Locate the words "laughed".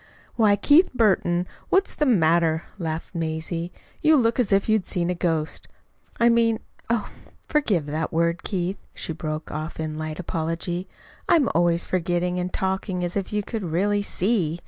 2.79-3.13